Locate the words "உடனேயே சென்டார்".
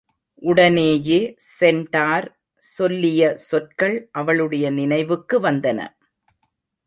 0.41-2.27